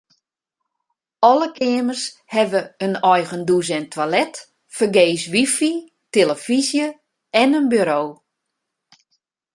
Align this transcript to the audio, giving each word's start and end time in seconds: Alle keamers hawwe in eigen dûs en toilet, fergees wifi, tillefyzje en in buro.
Alle 1.29 1.49
keamers 1.57 2.03
hawwe 2.33 2.61
in 2.85 2.93
eigen 3.11 3.43
dûs 3.49 3.67
en 3.77 3.85
toilet, 3.93 4.35
fergees 4.75 5.23
wifi, 5.33 5.71
tillefyzje 6.11 6.85
en 7.41 7.57
in 7.59 7.67
buro. 7.71 8.01